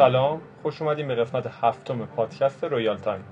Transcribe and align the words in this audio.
سلام. 0.00 0.40
خوش 0.62 0.82
اومدیم 0.82 1.08
به 1.08 1.14
قسمت 1.14 1.46
هفتم 1.62 2.06
پادکست 2.06 2.64
Royal 2.64 2.96
Time. 2.96 3.24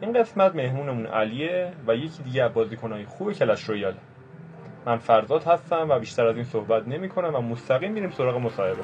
این 0.00 0.12
قسمت 0.12 0.54
مهمونمون 0.54 1.06
علیه 1.06 1.72
و 1.86 1.96
یکی 1.96 2.22
دیگه 2.22 2.42
از 2.42 2.52
بازیکنهای 2.52 3.04
خوب 3.04 3.32
Clash 3.32 3.64
Royale. 3.64 3.94
من 4.86 4.96
فرزاد 4.96 5.44
هستم 5.44 5.86
و 5.90 5.98
بیشتر 5.98 6.26
از 6.26 6.36
این 6.36 6.44
صحبت 6.44 6.88
نمی 6.88 7.08
کنم 7.08 7.34
و 7.34 7.40
مستقیم 7.40 7.92
میریم 7.92 8.10
سراغ 8.10 8.36
مصاحبه. 8.36 8.82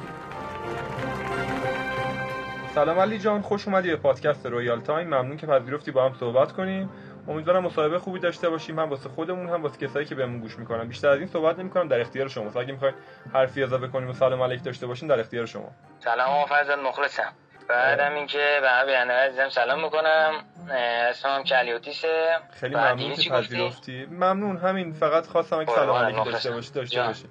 سلام 2.75 2.99
علی 2.99 3.19
جان 3.19 3.41
خوش 3.41 3.67
اومدی 3.67 3.89
به 3.89 3.95
پادکست 3.95 4.45
Royal 4.45 4.79
Time. 4.79 5.07
ممنون 5.07 5.37
که 5.37 5.47
پذیرفتی 5.47 5.91
با 5.91 6.05
هم 6.05 6.13
صحبت 6.13 6.51
کنیم. 6.51 6.89
امیدوارم 7.27 7.63
مصاحبه 7.63 7.99
خوبی 7.99 8.19
داشته 8.19 8.49
باشیم 8.49 8.79
هم 8.79 8.89
واسه 8.89 9.09
خودمون 9.09 9.49
هم 9.49 9.63
واسه 9.63 9.87
کسایی 9.87 10.05
که 10.05 10.15
بهمون 10.15 10.39
گوش 10.39 10.59
می‌کنن. 10.59 10.87
بیشتر 10.87 11.09
از 11.09 11.19
این 11.19 11.27
صحبت 11.27 11.59
نمی‌کنم 11.59 11.87
در 11.87 11.99
اختیار 11.99 12.27
شما. 12.27 12.59
اگه 12.59 12.71
می‌خواید 12.71 12.95
حرفی 13.33 13.63
اضافه 13.63 13.87
کنیم 13.87 14.09
و 14.09 14.13
سلام 14.13 14.41
علیک 14.41 14.63
داشته 14.63 14.87
باشین 14.87 15.07
در 15.07 15.19
اختیار 15.19 15.45
شما. 15.45 15.71
سلام 15.99 16.45
فرزاد 16.45 16.79
مخلصم. 16.79 17.33
بعدم 17.69 18.13
اینکه 18.13 18.59
به 18.61 18.85
بیننده 18.85 19.13
عزیزم 19.13 19.49
سلام 19.49 19.83
می‌کنم. 19.83 20.31
اسمم 21.09 21.43
علی 21.43 21.70
اوتیسه. 21.70 22.25
خیلی 22.51 22.75
ممنون 22.75 23.13
که 23.13 23.29
پذیرفتی. 23.29 24.05
ممنون 24.05 24.57
همین. 24.57 24.93
فقط 24.93 25.27
خواستم 25.27 25.59
اگه 25.59 25.75
سلام 25.75 25.95
علیک 25.95 26.25
داشته 26.25 26.51
باشی 26.51 26.71
داشته 26.71 27.03
باشی. 27.03 27.25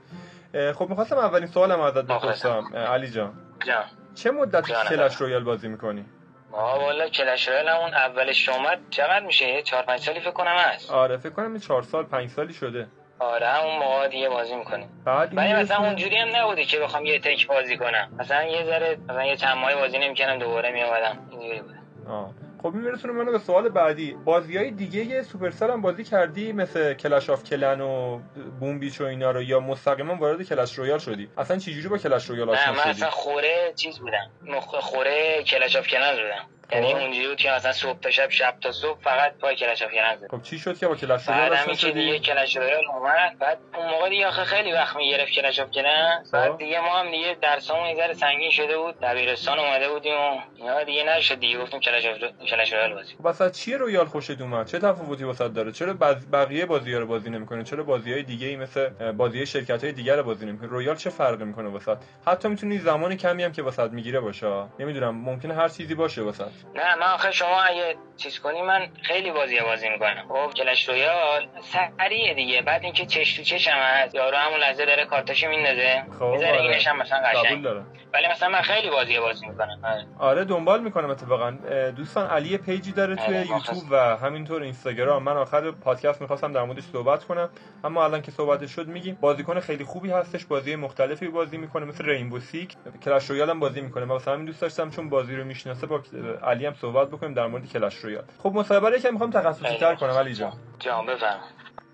خب 0.73 0.89
می‌خواستم 0.89 1.19
اولین 1.19 1.47
سوالم 1.47 1.81
ازت 1.81 2.05
بپرسم. 2.05 2.77
علی 2.77 3.11
جان. 3.11 3.33
جان. 3.67 3.85
چه 4.15 4.31
مدتی 4.31 4.73
Clash 4.89 5.17
Royale 5.17 5.45
بازی 5.45 5.69
می‌کنی؟ 5.69 6.05
آه 6.53 6.83
والا 6.85 7.09
Clash 7.09 7.49
Royale 7.49 7.69
همون 7.69 7.95
اولش 7.95 8.49
اومد 8.49 8.79
چقدر 8.91 9.27
میشه 9.27 9.63
4 9.63 9.83
5 9.83 10.01
سالی 10.01 10.21
فکر 10.21 10.31
کنم 10.31 10.57
هست. 10.59 10.91
آره 10.91 11.17
فکر 11.17 11.33
کنم 11.33 11.59
4 11.59 11.83
سال 11.83 12.05
5 12.05 12.31
سالی 12.31 12.53
شده. 12.55 12.87
آره 13.19 13.47
همون 13.49 13.79
موقع 13.79 14.09
دیگه 14.09 14.29
بازی 14.29 14.55
می‌کنیم. 14.57 15.03
بعد 15.05 15.37
ولی 15.37 15.53
مثلا 15.53 15.77
اونجوری 15.77 16.17
هم 16.17 16.37
نبوده 16.37 16.65
که 16.65 16.79
بخوام 16.79 17.05
یه 17.07 17.19
تک 17.19 17.47
بازی 17.47 17.77
کنم. 17.77 18.13
مثلا 18.19 18.45
یه 18.45 18.65
ذره 18.65 18.99
مثلا 19.05 19.25
یه 19.25 19.37
چند 19.37 19.57
ماهی 19.57 19.75
بازی 19.75 19.99
نمی‌کنم 19.99 20.39
دوباره 20.39 20.73
میومدم 20.73 21.29
اینجوری 21.31 21.61
بود. 21.61 21.75
آه. 22.09 22.31
خب 22.63 22.67
این 22.67 22.81
میرسونه 22.81 23.13
منو 23.13 23.33
به 23.33 23.39
سوال 23.39 23.69
بعدی 23.69 24.17
بازی 24.25 24.57
های 24.57 24.71
دیگه 24.71 25.05
یه 25.05 25.23
Supercell 25.23 25.71
هم 25.71 25.83
بازی 25.83 26.05
کردی 26.05 26.53
مثل 26.53 26.95
Clash 26.95 27.31
of 27.31 27.45
Clans 27.45 27.81
و 27.81 28.21
Boom 28.61 28.79
Beach 28.79 29.01
و 29.01 29.05
اینا 29.05 29.31
رو 29.31 29.43
یا 29.43 29.61
مستقیما 29.61 30.15
وارد 30.15 30.43
Clash 30.43 30.79
Royale 30.79 30.99
شدی؟ 30.99 31.29
اصلا 31.39 31.59
چه 31.59 31.73
جوری 31.73 31.89
با 31.89 31.99
Clash 31.99 32.31
Royale 32.31 32.51
آشنا 32.51 32.73
نه 32.73 32.77
من 32.77 32.83
شدی؟ 32.83 32.91
اصلا 32.91 33.11
خوره 33.11 33.73
چیز 33.77 33.99
بودم 33.99 34.61
خوره 34.61 35.43
Clash 35.43 35.77
of 35.77 35.87
Clans 35.87 36.11
بودم 36.11 36.58
یعنی 36.73 36.93
اونجوری 36.93 37.29
بود 37.29 37.37
که 37.37 37.51
مثلا 37.51 37.73
صبح 37.73 38.01
تا 38.01 38.11
شب 38.11 38.31
شب 38.31 38.55
تا 38.61 38.73
صبح 38.73 39.01
فقط 39.01 39.39
پای 39.39 39.57
Clash 39.57 39.83
of 39.83 39.91
خب 40.31 40.43
چی 40.43 40.59
شد 40.59 40.79
که 40.79 40.89
با 40.89 40.97
Clash 40.97 41.29
بعد 41.29 41.53
همین 41.53 41.77
که 41.77 41.91
دیگه 41.91 42.19
Clash 42.19 42.57
اومد 42.57 43.39
بعد 43.39 43.59
اون 43.75 43.91
موقع 43.91 44.09
دیگه 44.09 44.27
آخه 44.27 44.45
خیلی 44.45 44.73
وقت 44.73 44.97
می‌گرفت 44.97 45.33
Clash 45.33 45.61
of 45.61 45.71
Clans 45.71 46.25
بعد 46.33 46.59
دیگه 46.59 46.81
ما 46.81 46.99
هم 46.99 47.11
دیگه 47.11 47.37
درسامون 47.43 47.89
یه 47.89 47.97
ذره 47.97 48.15
سنگین 48.15 48.51
شده 48.51 48.79
بود 48.79 49.01
دبیرستان 49.01 49.59
اومده 49.59 49.89
بودیم 49.89 50.15
و 50.61 50.85
دیگه 50.87 51.05
نشد 51.05 51.41
دیگه 51.41 51.59
گفتیم 51.59 51.81
Clash 51.81 52.07
Clash 52.51 52.73
Royale 52.73 52.95
بازی 52.95 53.15
خب 53.19 53.27
اصلا 53.27 53.51
چیه 53.51 53.77
Royale 53.77 54.07
خوشت 54.07 54.41
اومد؟ 54.41 54.67
چه 54.67 54.79
تفاوتی 54.79 55.25
واسط 55.25 55.53
داره؟ 55.53 55.73
چرا 55.73 55.95
بقیه 56.33 56.67
بازی‌ها 56.67 56.99
رو 56.99 57.07
بازی 57.07 57.31
نمی‌کنی 57.31 57.65
چرا 57.65 57.85
بازی‌های 57.85 58.23
دیگه 58.23 58.47
ای 58.47 58.57
مثل 58.57 58.89
بازی 59.13 59.47
شرکت‌های 59.47 59.93
دیگر 59.93 60.17
رو 60.17 60.23
بازی 60.23 60.47
نمی‌کنی 60.47 60.69
Royale 60.69 60.97
چه 60.97 61.11
فرقی 61.11 61.45
می‌کنه 61.45 61.69
واسط؟ 61.69 61.97
حتی 62.27 62.49
می‌تونی 62.49 62.79
زمان 62.79 63.17
کمی 63.17 63.45
هم 63.45 63.53
که 63.53 63.63
واسط 63.63 63.91
می‌گیره 63.91 64.21
باشه. 64.21 64.65
نمی‌دونم 64.79 65.15
ممکنه 65.15 65.55
هر 65.55 65.69
چیزی 65.69 65.95
باشه 65.95 66.23
واسط. 66.23 66.58
نه 66.75 66.95
من 66.95 67.07
آخه 67.07 67.31
شما 67.31 67.63
اگه 67.63 67.97
چیز 68.17 68.39
کنی 68.41 68.63
من 68.63 68.89
خیلی 69.03 69.31
بازی 69.31 69.61
بازی 69.61 69.89
می‌کنم. 69.89 70.25
خب 70.29 70.55
Clash 70.55 70.89
Royale 70.89 71.49
سریع 71.61 72.35
دیگه. 72.35 72.63
بعد 72.63 72.85
اینکه 72.85 73.07
چش 73.07 73.37
تو 73.37 73.43
چشم 73.43 73.71
هست 73.75 74.15
یارو 74.15 74.37
همون 74.37 74.61
لحظه 74.61 74.87
داره 74.87 75.05
کارتاشو 75.05 75.49
میندازه. 75.49 76.05
خب، 76.19 76.25
می‌ذاره. 76.25 76.63
اینش 76.63 76.87
هم 76.87 76.99
مثلا 76.99 77.19
قشنگ. 77.19 77.67
ولی 78.15 78.29
مثلا 78.31 78.49
من 78.49 78.61
خیلی 78.61 78.91
بازی 78.91 79.19
بازی 79.19 79.47
می‌کنم. 79.47 79.81
آره. 79.85 80.07
آره 80.19 80.45
دنبال 80.45 80.81
می‌کنم 80.81 81.11
اتفاقا. 81.11 81.51
دوستان 81.97 82.27
علی 82.27 82.59
page 82.59 82.86
ی 82.86 82.93
داره 82.93 83.17
توی 83.17 83.37
آره، 83.37 83.51
یوتیوب 83.51 83.85
و 83.91 84.17
همینطور 84.17 84.63
Instagram. 84.63 85.23
من 85.23 85.37
آخر 85.37 85.71
پادکست 85.71 86.21
می‌خواستم 86.21 86.53
در 86.53 86.63
موردش 86.63 86.83
صحبت 86.83 87.25
کنم. 87.25 87.51
اما 87.85 88.05
الان 88.05 88.23
که 88.23 88.31
صحبتش 88.31 88.71
شد 88.71 88.87
میگیم 88.87 89.19
بازیکن 89.21 89.61
خیلی 89.61 89.85
خوبی 89.85 90.11
هستش. 90.11 90.45
بازی 90.45 90.77
مختلفی 90.77 91.29
بازی 91.29 91.57
می‌کنه 91.57 91.85
مثل 91.85 92.05
Rainbow 92.05 92.41
Six 92.41 92.77
Clash 93.05 93.31
Royale 93.31 93.51
هم 93.51 93.61
بازی 93.61 93.81
می‌کنه. 93.81 94.05
مثلا 94.05 94.35
همین 94.35 94.47
دوست 94.47 94.61
داشتم 94.61 94.91
چون 94.91 95.09
بازی 95.09 95.37
رو 95.37 95.45
می‌شناسه 95.45 95.87
با 95.87 96.03
علی 96.49 96.67
هم 96.67 96.75
صحبت 96.75 97.09
بکنیم 97.09 97.35
در 97.35 97.47
مورد 97.47 97.69
Clash 97.69 97.97
Royale 97.97 98.25
خب 98.43 98.53
مصاحبه 98.55 98.91
رو 98.91 98.97
یکم 98.97 99.13
می‌خوام 99.13 99.31
تخصصی 99.31 99.77
تر 99.81 99.95
کنم 99.95 100.11
علی 100.11 100.35
جان. 100.35 100.53
جان 100.79 101.07
بفهم 101.07 101.39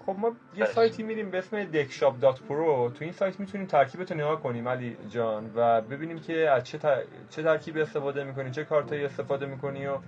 خب 0.07 0.17
ما 0.19 0.33
یه 0.57 0.65
سایتی 0.65 1.03
میریم 1.03 1.31
به 1.31 1.39
اسم 1.39 1.65
DeckShop.pro 1.65 2.91
تو 2.99 3.05
این 3.05 3.13
سایت 3.13 3.41
می‌تونیم 3.41 3.67
ترکیبت 3.67 4.13
رو 4.13 4.19
نگاه 4.19 4.43
کنیم 4.43 4.69
علی 4.69 4.97
جان 5.11 5.51
و 5.55 5.81
ببینیم 5.81 6.21
که 6.21 6.51
از 6.51 6.65
چه, 6.65 6.79
تر... 6.79 7.03
چه 7.31 7.43
ترکیبی 7.43 7.81
استفاده 7.81 8.25
می‌کنی 8.25 8.51
چه 8.51 8.65
کارتایی 8.65 9.05
استفاده 9.05 9.47
می‌کنی 9.47 9.87
و 9.87 9.99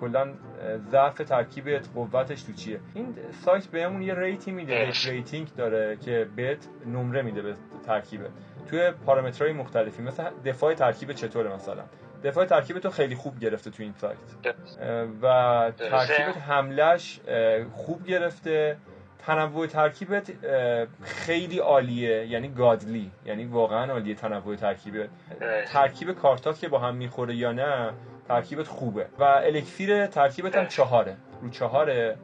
کلا 0.00 0.28
ضعف 0.90 1.14
ترکیبت 1.14 1.88
قوتش 1.94 2.42
تو 2.42 2.52
چیه. 2.52 2.80
این 2.94 3.14
سایت 3.44 3.66
بهمون 3.66 4.02
یه 4.02 4.14
rate 4.14 4.43
ی 4.43 4.50
میده 4.50 4.90
rating 5.04 5.48
داره 5.56 5.96
که 5.96 6.28
بهت 6.36 6.68
نمره 6.86 7.22
میده 7.22 7.42
به 7.42 7.54
ترکیبت. 7.86 8.30
توی 8.70 8.90
پارامترهای 9.06 9.52
مختلفی 9.52 10.02
مثل 10.02 10.24
دفاع 10.44 10.74
ترکیب 10.74 11.12
چطوره 11.12 11.54
مثلا؟ 11.54 11.82
دفاع 12.24 12.44
ترکیب 12.44 12.78
تو 12.78 12.90
خیلی 12.90 13.14
خوب 13.14 13.38
گرفته 13.38 13.70
تو 13.70 13.82
این 13.82 13.94
سایت 14.00 14.16
اه، 14.82 15.06
و 15.22 15.70
ترکیبت 15.70 16.36
حملش 16.36 17.20
خوب 17.72 18.06
گرفته. 18.06 18.76
تنوع 19.26 19.66
ترکیبت 19.66 20.32
خیلی 21.02 21.58
عالیه. 21.58 22.26
یعنی 22.26 22.48
گادلی. 22.48 23.10
یعنی 23.26 23.44
واقعا 23.44 23.92
عالیه 23.92 24.14
تنوع 24.14 24.56
ترکیبت 24.56 25.08
ترکیب 25.66 26.12
کارتات 26.12 26.58
که 26.58 26.68
با 26.68 26.78
هم 26.78 26.94
می‌خوره 26.94 27.34
یا 27.34 27.52
نه 27.52 27.92
ترکیبت 28.28 28.66
خوبه. 28.66 29.06
و 29.18 29.22
الکسیر 29.22 30.06
ترکیبت 30.06 30.56
هم 30.56 30.66
چهاره. 30.66 31.16
رو 31.42 31.50
چهاره 31.50 32.16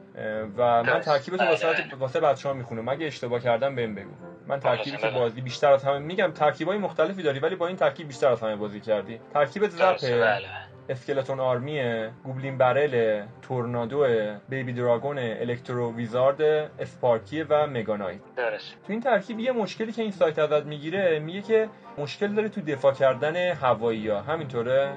و 0.57 0.83
من. 0.83 0.99
ترکیبت 0.99 1.39
بله، 1.39 1.49
واسه 1.49 1.67
بله. 1.73 1.95
واسه 1.99 2.19
بچه 2.19 2.49
ها 2.49 2.53
می‌خونم. 2.55 2.89
مگه 2.89 3.05
اشتباه 3.07 3.39
کردم 3.39 3.75
بهم 3.75 3.95
بگو. 3.95 4.11
من 4.47 4.59
ترکیبی 4.59 4.97
که 4.97 5.07
بله. 5.07 5.19
بازی 5.19 5.41
بیشتر 5.41 5.71
از 5.71 5.83
همه 5.83 5.99
میگم 5.99 6.31
ترکیبای 6.31 6.77
مختلفی 6.77 7.23
داری 7.23 7.39
ولی 7.39 7.55
با 7.55 7.67
این 7.67 7.75
ترکیب 7.75 8.07
بیشتر 8.07 8.27
از 8.27 8.41
همه 8.41 8.55
بازی 8.55 8.79
کردی. 8.79 9.19
ترکیبت 9.33 9.77
درسته، 9.77 10.07
زپه 10.07 10.19
بله 10.19 10.47
اسکلتون 10.89 11.39
آرمیه 11.39 12.11
گوبلین 12.23 12.57
برل 12.57 13.23
تورنادو 13.41 14.07
بیبی 14.49 14.73
دراگون 14.73 15.17
الکترو 15.19 15.95
ویزارد 15.95 16.41
اسپارکیه 16.79 17.45
و 17.49 17.67
مگانایت. 17.67 18.19
درست 18.37 18.73
تو 18.87 18.93
این 18.93 19.01
ترکیب 19.01 19.39
یه 19.39 19.51
مشکلی 19.51 19.91
که 19.91 20.01
این 20.01 20.11
سایت 20.11 20.39
ازت 20.39 20.65
می‌گیره 20.65 21.19
میگه 21.19 21.41
که 21.41 21.69
مشکل 21.97 22.27
داره 22.27 22.49
تو 22.49 22.61
دفاع 22.61 22.93
کردن 22.93 23.35
هوایی 23.35 24.09
ها. 24.09 24.21
همینطوره؟ 24.21 24.93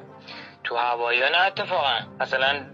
تو 0.71 0.77
هوایی 0.77 1.21
نه 1.21 1.47
اتفاقا 1.47 1.99
مثلا 2.21 2.67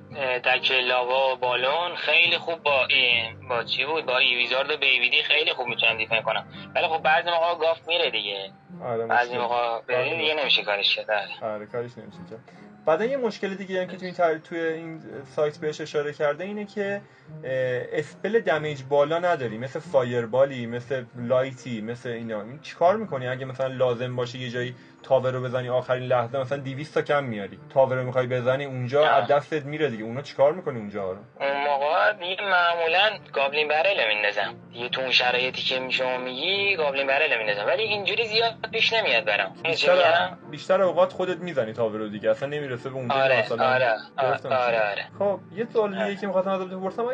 دک 0.45 0.73
لاوا 0.73 1.33
و 1.33 1.37
بالون 1.37 1.95
خیلی 1.97 2.39
خوب 2.39 2.63
با 2.63 2.87
ای- 2.87 3.35
با 3.49 3.63
چی 3.65 3.85
بود 3.85 4.07
با 4.07 4.19
ایویزارد 4.19 4.71
و 4.71 4.77
بیویدی 4.77 5.23
خیلی 5.23 5.53
خوب 5.53 5.67
می‌تونن 5.67 5.97
دیفن 5.97 6.21
کنم 6.23 6.47
ولی 6.75 6.87
خب 6.89 7.03
بعضی 7.03 7.31
موقع 7.31 7.55
گاف 7.55 7.89
میره 7.89 8.11
دیگه 8.11 8.53
آره 8.85 9.07
بعضی. 9.07 9.39
موقع. 9.39 9.81
دیگه 10.17 10.35
نمیشه 10.35 10.63
کارش 10.63 10.97
کرد 10.97 11.11
آره. 11.11 11.55
آره 11.55 11.67
کارش 11.67 11.91
نمیشه 11.99 12.19
کرد 12.31 12.66
بعدا 12.87 13.05
یه 13.05 13.17
مشکل 13.17 13.55
دیگه 13.55 13.81
هم 13.81 13.87
که 13.87 13.97
تو 13.97 14.05
این 14.05 14.15
تر... 14.15 14.39
توی 14.39 14.59
این 14.59 15.01
سایت 15.37 15.59
بهش 15.59 15.81
اشاره 15.81 16.13
کرده 16.13 16.45
اینه 16.45 16.65
که 16.65 17.01
spell 17.93 18.41
damage 18.41 18.83
بالا 18.89 19.19
نداری 19.19 19.59
مثل 19.59 19.79
fireball 19.79 20.57
ی 20.57 20.67
مثل 20.67 21.05
lightning 21.17 21.74
ی 21.74 21.81
مثل 21.81 22.09
اینا. 22.09 22.43
این 22.43 22.59
چیکار 22.63 22.97
می‌کنی؟ 22.97 23.29
اگه 23.29 23.45
مثلا 23.45 23.67
لازم 23.67 24.17
باشه 24.17 24.39
یه 24.39 24.51
جایی 24.51 24.75
tower 25.03 25.31
رو 25.31 25.43
بزنی 25.43 25.69
آخرین 25.69 26.03
لحظه 26.03 26.41
مثلا 26.41 26.59
200 26.59 26.95
تا 26.95 27.03
کم 27.03 27.25
میاری. 27.25 27.59
tower 27.71 27.97
رو 27.97 28.07
می‌خوای 28.07 28.27
بزنی 28.27 28.65
اونجا. 28.65 29.07
از 29.09 29.29
دستت 29.29 29.65
میره 29.65 29.91
دیگه. 29.91 30.05
اونا 30.05 30.23
چیکار 30.23 30.53
می‌کنی 30.53 30.79
اونجا 30.79 31.13
رو؟ 31.13 31.19
دیگه 32.21 32.43
معمولا 32.43 33.19
گابلین 33.33 33.69
برل 33.69 34.09
میندازم. 34.09 34.55
دیگه 34.73 34.89
تو 34.89 35.01
اون 35.01 35.11
شرایطی 35.11 35.63
که 35.63 35.91
شما 35.91 36.19
میگی 36.19 36.77
گابلین 36.77 37.07
برل 37.07 37.39
میندازم. 37.39 37.67
ولی 37.67 37.83
اینجوری 37.83 38.27
زیاد 38.27 38.55
پیش 38.73 38.93
نمیاد 38.93 39.25
برام. 39.25 39.57
بیشتر؟ 39.63 40.37
بیشتر 40.51 40.83
اوقات 40.83 41.13
خودت 41.13 41.39
می‌زنی 41.39 41.73
تاور 41.73 41.99
رو 41.99 42.09
دیگه. 42.09 42.31
اصلا 42.31 42.49
نمی‌رسه 42.49 42.89
به 42.89 42.97
اونجا 42.97 43.15
آره 43.15 43.39
مثلا. 43.39 43.75
آره 43.75 43.95
آره 44.17 44.57
آره؟ 44.57 44.91
آره. 44.91 45.07
خب 45.19 45.41
یه 45.57 45.67
سوال 45.73 46.05
دیگه 46.05 46.21
که 46.21 46.27
می‌خواستم 46.27 46.51
ازت 46.51 46.65
بپرسم. 46.67 47.05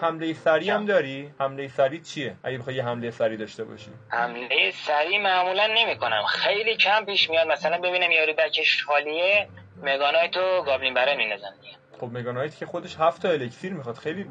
حمله 0.00 0.34
سریع 0.34 0.72
هم 0.74 0.86
داری؟ 0.86 1.30
حمله 1.40 1.68
سریع 1.68 2.02
چیه؟ 2.02 2.36
اگه 2.44 2.58
بخوای 2.58 2.76
یه 2.76 2.84
حمله 2.84 3.10
سریع 3.10 3.38
داشته 3.38 3.64
باشی. 3.64 3.90
حمله 4.08 4.70
سریع 4.70 5.22
معمولا 5.22 5.66
نمی‌کنم. 5.66 6.22
خیلی 6.24 6.76
کم 6.76 7.04
پیش 7.04 7.30
میاد. 7.30 7.46
مثلا 7.46 7.78
ببینم 7.78 8.10
یارو 8.10 8.32
بکش 8.32 8.84
خالیه 8.84 9.48
مگانایت 9.82 10.36
و 10.36 10.62
گابلین 10.62 10.94
برل 10.94 11.16
میندازم 11.16 11.54
دیگه. 11.62 11.76
خب 12.00 12.10
مگانایت 12.12 12.56
که 12.56 12.66
خودش 12.66 12.96
هفت 13.00 13.22
تا 13.22 13.28
الکسیر 13.28 13.72
می‌خواد. 13.72 13.96
خیلی 13.96 14.30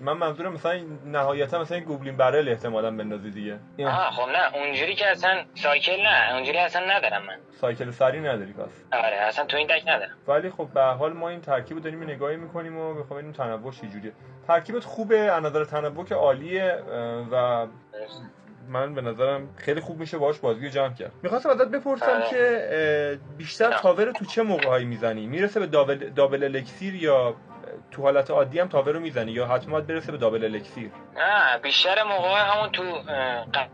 من 0.00 0.12
منظورم 0.12 0.52
مثلا 0.52 0.80
نهایتا 1.04 1.60
مثلا 1.60 1.80
گوبلین 1.80 2.16
برل 2.16 2.48
احتمالاً 2.48 2.90
بندازی 2.90 3.30
دیگه. 3.30 3.58
آها 3.86 4.10
خب 4.10 4.28
نه 4.28 4.54
اونجوری 4.54 4.94
که 4.94 5.10
اصلا 5.10 5.44
سایکل 5.54 6.02
نه 6.02 6.34
اونجوری 6.34 6.58
اصلا 6.58 6.96
ندارم 6.96 7.22
من. 7.22 7.36
سایکل 7.60 7.90
سریع 7.90 8.20
نداری 8.20 8.52
پس 8.52 8.70
آره 8.92 9.16
اصلا 9.16 9.44
تو 9.44 9.56
این 9.56 9.66
دک 9.66 9.82
ندارم. 9.86 10.14
ولی 10.28 10.50
خب 10.50 10.68
به 10.74 10.80
هر 10.80 10.92
حال 10.92 11.12
ما 11.12 11.28
این 11.28 11.40
ترکیب 11.40 11.76
رو 11.76 11.82
داریم 11.82 12.02
نگاهی 12.02 12.36
می‌کنیم 12.36 12.78
و 12.78 12.94
می‌خوایم 12.94 13.32
ببینیم 13.32 13.32
تنوع 13.32 13.72
چجوریه. 13.72 14.12
ترکیبت 14.46 14.84
خوبه 14.84 15.18
از 15.18 15.42
نظر 15.42 15.64
تنوع 15.64 16.04
که 16.04 16.14
عالیه 16.14 16.82
و 17.32 17.66
من 18.68 18.94
به 18.94 19.00
نظرم 19.00 19.48
خیلی 19.56 19.80
خوب 19.80 19.98
میشه 19.98 20.18
باهاش 20.18 20.38
بازی 20.38 20.64
رو 20.64 20.68
جمع 20.68 20.94
کرد. 20.94 21.12
می‌خواستم 21.22 21.48
ازت 21.48 21.68
بپرسم 21.68 22.22
که 22.30 23.18
بیشتر 23.38 23.72
تاور 23.72 24.12
تو 24.12 24.24
چه 24.24 24.42
موقعهایی 24.42 24.84
می‌زنی؟ 24.84 25.26
می‌رسه 25.26 25.60
به 25.60 25.66
دابل, 25.66 26.10
دابل 26.10 26.44
الکسیر 26.44 26.94
یا 26.94 27.34
تو 27.90 28.02
حالت 28.02 28.30
عادی 28.30 28.60
هم 28.60 28.68
تاور 28.68 28.92
رو 28.92 29.00
می‌زنی 29.00 29.32
یا 29.32 29.46
حتما 29.46 29.80
برسه 29.80 30.12
به 30.12 30.18
دابل 30.18 30.44
الکسیر 30.44 30.90
نه 31.16 31.58
بیشتر 31.62 32.02
موقع 32.02 32.40
همون 32.40 32.72
تو 32.72 32.82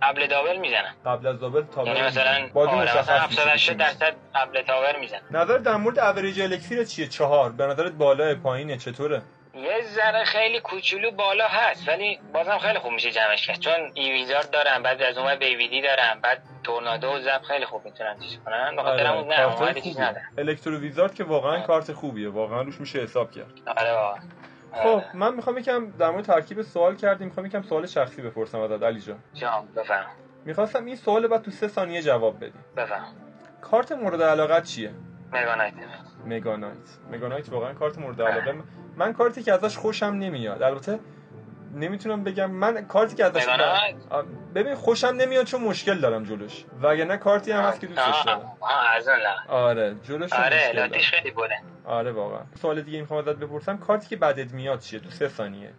قبل 0.02 0.26
دابل 0.26 0.58
می‌زنم. 0.58 0.94
قبل 1.06 1.26
از 1.26 1.40
دابل 1.40 1.62
تاور 1.62 1.88
یعنی 1.88 2.02
مثلا 2.02 2.48
بازی 2.54 2.72
آره 2.72 2.82
مشخص 2.82 3.70
درصد 3.70 4.14
قبل 4.34 4.62
تاور 4.62 5.00
می‌زنم. 5.00 5.20
نظر 5.30 5.58
در 5.58 5.76
مورد 5.76 5.98
اوریج 5.98 6.40
الکسیر 6.40 6.84
چیه؟ 6.84 7.06
چهار. 7.06 7.52
به 7.52 7.66
نظرت 7.66 7.92
بالا 7.92 8.34
پایینه 8.34 8.76
چطوره؟ 8.76 9.22
ذره 9.90 10.24
خیلی 10.24 10.60
کوچولو 10.60 11.10
بالا 11.10 11.48
هست 11.48 11.88
ولی 11.88 12.20
بازم 12.32 12.58
خیلی 12.58 12.78
خوب 12.78 12.92
میشه 12.92 13.10
جمعش 13.10 13.46
کرد. 13.46 13.58
چون 13.58 13.90
ایویزار 13.94 14.42
دارم 14.42 14.82
بعد 14.82 15.02
از 15.02 15.18
اون 15.18 15.34
بیویدی 15.34 15.82
دارم 15.82 16.20
بعد 16.22 16.42
تورنادو 16.64 17.08
و 17.08 17.20
زب 17.20 17.42
خیلی 17.42 17.64
خوب 17.64 17.84
می‌تونن 17.84 18.18
چیز 18.18 18.38
کنن. 18.44 18.76
بخاطر 18.76 19.06
آره. 19.06 19.18
اون 19.18 19.72
نه 19.72 19.80
چیز 19.80 20.00
ندارم 20.00 20.28
الکترو 20.38 20.78
ویزارد 20.78 21.14
که 21.14 21.24
واقعا 21.24 21.52
آره. 21.52 21.62
کارت 21.62 21.92
خوبیه. 21.92 22.28
واقعا 22.28 22.62
روش 22.62 22.80
میشه 22.80 22.98
حساب 22.98 23.30
کرد. 23.30 23.52
آره 23.66 23.92
واقعا. 23.92 24.20
خب 24.72 24.88
آره. 24.88 25.04
من 25.14 25.34
می‌خوام 25.34 25.58
یکم 25.58 25.90
در 25.90 26.10
مورد 26.10 26.24
ترکیب 26.24 26.62
سوال 26.62 26.96
کردیم. 26.96 27.26
می‌خوام 27.26 27.46
یکم 27.46 27.62
سوال 27.62 27.86
شخصی 27.86 28.22
بپرسم 28.22 28.60
ازت 28.60 28.82
علی 28.82 29.00
جان. 29.00 29.18
جان 29.34 29.68
بفهم 29.76 30.06
می‌خواستم 30.44 30.84
این 30.84 30.96
سوال 30.96 31.26
بعد 31.26 31.42
تو 31.42 31.50
سه 31.50 31.68
ثانیه 31.68 32.02
جواب 32.02 32.36
بدی. 32.36 32.58
بفهم 32.76 33.04
کارت 33.62 33.92
مورد 33.92 34.22
علاقت 34.22 34.64
چیه؟ 34.64 34.90
مگانایت. 35.32 35.74
مگانایت. 36.26 36.76
مگانایت 37.10 37.48
واقعا 37.48 37.72
کارت 37.72 37.98
مورد 37.98 38.22
علاقه. 38.22 38.54
من 39.00 39.12
کارتی 39.12 39.42
که 39.42 39.52
ازش 39.52 39.76
خوشم 39.76 40.06
نمیاد. 40.06 40.62
البته 40.62 40.98
نمی‌تونم 41.74 42.24
بگم 42.24 42.50
من 42.50 42.86
کارتی 42.86 43.16
که 43.16 43.24
ازش 43.24 43.46
ببین 44.54 44.74
خوشم 44.74 45.06
نمیاد 45.06 45.46
چون 45.46 45.60
مشکل 45.60 45.98
دارم 45.98 46.24
جلوش. 46.24 46.64
وگرنه 46.82 47.16
کارتی 47.16 47.52
هم 47.52 47.62
هست 47.62 47.80
که 47.80 47.86
دوستش 47.86 48.22
دارم. 48.26 48.56
آره 49.48 49.94
جلوش 50.08 50.32
آره 50.32 50.72
لاتیش 50.72 51.10
خیلی 51.10 51.30
بوده 51.30 51.54
آره 51.84 52.12
واقعا. 52.12 52.40
سوال 52.62 52.82
دیگه 52.82 53.00
می‌خوام 53.00 53.20
ازت 53.20 53.36
بپرسم. 53.36 53.78
کارتی 53.78 54.08
که 54.08 54.16
بعدت 54.16 54.52
میاد 54.52 54.80
چیه؟ 54.80 55.00
تو 55.00 55.10
سه 55.10 55.28
ثانیه. 55.28 55.70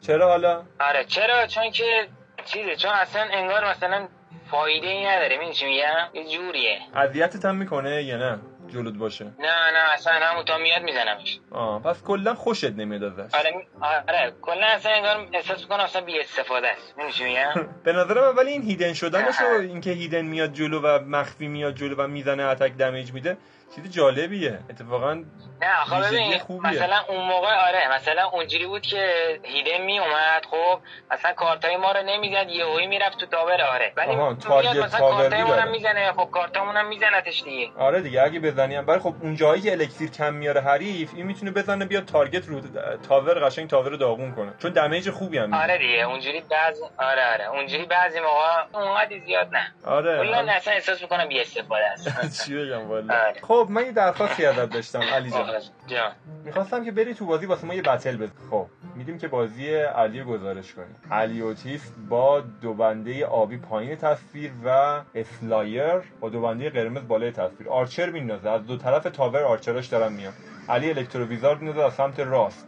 چرا 0.00 0.28
حالا؟ 0.28 0.62
آره 0.80 1.04
چرا؟ 1.04 1.46
چون 1.46 1.70
که 1.70 2.08
چیزه 2.44 2.76
چون 2.76 2.90
اصلا 2.90 3.22
انگار 3.32 3.70
مثلا 3.70 4.08
فایده 4.50 4.86
ای 4.86 5.06
نداره. 5.06 5.36
می‌دونی 5.36 5.54
چی 5.54 5.66
میگم؟ 5.66 6.14
یه 6.14 6.36
جوریه. 6.36 6.78
اذیتت 6.94 7.44
هم 7.44 7.56
می‌کنه 7.56 8.02
یا 8.02 8.16
نه؟ 8.16 8.38
جلوت 8.72 8.94
باشه. 8.94 9.24
نه 9.24 9.70
نه 9.72 9.92
اصلا 9.94 10.12
همون 10.12 10.44
تا 10.44 10.58
میاد 10.58 10.82
میزنمش. 10.82 11.40
آه 11.50 11.82
پس 11.82 12.02
کلا 12.02 12.34
خوشت 12.34 12.64
نمیاد 12.64 13.02
ازش. 13.04 13.34
آره 13.34 13.66
آره 14.08 14.32
کلا 14.42 14.66
اصلا 14.66 14.92
انگار 14.92 15.28
احساس 15.32 15.62
می‌کنم 15.62 15.80
اصلا 15.80 16.02
بی 16.02 16.20
استفاده 16.20 16.68
است. 16.68 16.94
میگم؟ 17.22 17.68
به 17.84 17.92
نظرم 17.92 18.36
ولی 18.36 18.50
این 18.50 18.62
هیدن 18.62 18.92
شدنش 18.92 19.40
و 19.40 19.60
اینکه 19.60 19.90
هیدن 19.90 20.22
میاد 20.24 20.52
جلو 20.52 20.80
و 20.80 20.98
مخفی 21.04 21.48
میاد 21.48 21.74
جلو 21.74 21.94
و 21.98 22.06
می‌زنه 22.06 22.42
اتک 22.42 22.72
دمیج 22.76 23.12
میده 23.12 23.36
چیز 23.74 23.90
جالبیه. 23.90 24.58
اتفاقا 24.70 25.24
نه 25.62 25.80
آخه 25.82 26.08
ببین 26.08 26.40
مثلا 26.64 26.96
اون 27.08 27.24
موقع 27.24 27.54
آره 27.68 27.94
مثلا 27.94 28.26
اونجوری 28.26 28.66
بود 28.66 28.82
که 28.82 29.40
هیدن 29.44 29.80
می 29.84 29.98
اومد 29.98 30.44
خب 30.50 30.80
مثلا 31.10 31.32
کارتای 31.32 31.76
ما 31.76 31.92
رو 31.92 32.02
نمی‌زد 32.02 32.48
یهویی 32.48 32.86
می‌رفت 32.86 33.18
تو 33.18 33.26
تاور 33.26 33.62
آره. 33.62 33.92
ولی 33.96 34.14
میاد 34.16 34.76
مثلا 34.78 35.00
کارتای 35.10 35.42
ما 35.42 35.54
رو 35.54 35.70
می‌زنه 35.70 36.12
خب 36.12 36.28
کارتامون 36.30 36.76
هم 36.76 36.88
میزنتش 36.88 37.42
دیگه. 37.42 37.70
آره 37.78 38.00
دیگه 38.00 38.22
اگه 38.22 38.40
بزنی 38.40 38.76
هم. 38.76 38.86
برای 38.86 39.00
خب 39.00 39.14
اون 39.22 39.36
جایی 39.36 39.62
که 39.62 39.72
الکتریک 39.72 40.12
کم 40.12 40.34
میاره 40.34 40.60
حریف 40.60 41.10
این 41.14 41.26
می‌تونه 41.26 41.50
بزنه 41.50 41.84
بیاد 41.84 42.04
تارگت 42.04 42.46
رو 42.48 42.60
تاور 43.08 43.46
قشنگ 43.46 43.68
تاور 43.70 43.90
رو 43.90 43.96
داغون 43.96 44.34
کنه. 44.34 44.52
چون 44.62 44.72
دمیج 44.72 45.10
خوبی 45.10 45.38
هم 45.38 45.54
آره 45.54 45.78
دیگه 45.78 46.02
اونجوری 46.02 46.40
بعضی 46.50 46.82
آره 46.98 47.32
آره. 47.32 47.48
اونجوری 47.48 47.84
بعضی 47.84 48.20
موقع 48.20 48.78
اونقدر 48.84 49.18
زیاد 49.26 49.48
نه. 49.52 49.72
آره 49.86 50.18
کلا 50.18 50.52
اصلا 50.52 50.72
احساس 50.74 51.02
می‌کنم 51.02 51.28
بی 51.28 51.40
استفاده 51.40 51.84
است. 51.86 52.08
چی 52.44 52.54
بگم 52.54 52.88
والا. 52.90 53.14
آره. 53.14 53.40
خب 53.42 53.66
من 53.70 53.84
یه 53.86 53.92
درخواستی 53.92 54.46
ازت 54.46 54.70
داشتم 54.72 55.02
علی 55.02 55.30
جان 55.30 55.47
می‌خواستم 56.44 56.84
که 56.84 56.92
بری 56.92 57.14
تو 57.14 57.26
بازی 57.26 57.46
واسه 57.46 57.66
ما 57.66 57.74
یه 57.74 57.82
battle 57.82 58.16
بزن. 58.16 58.32
خب 58.50 58.66
میریم 58.96 59.18
که 59.18 59.28
بازی 59.28 59.74
علی 59.74 60.22
گزارش 60.22 60.74
کنیم. 60.74 60.96
علی 61.10 61.40
اوتیس 61.40 61.92
با 62.08 62.40
دو 62.40 62.74
بنده 62.74 63.26
آبی 63.26 63.56
پایین 63.56 63.96
تصویر 63.96 64.52
و 64.64 65.00
Slayer 65.14 66.02
با 66.20 66.28
دو 66.28 66.40
بنده 66.40 66.70
قرمز 66.70 67.08
بالای 67.08 67.30
تصویر. 67.30 67.68
Archer 67.68 68.10
میندازه. 68.10 68.50
از 68.50 68.66
دو 68.66 68.76
طرف 68.76 69.02
tower 69.02 69.42
Archer 69.42 69.75
اش 69.75 69.86
دارن 69.86 70.12
میان. 70.12 70.32
علی 70.68 70.90
Electro 70.90 71.29
Wizard 71.29 71.62
میندازه 71.62 71.86
از 71.86 71.94
سمت 71.94 72.20
راست. 72.20 72.67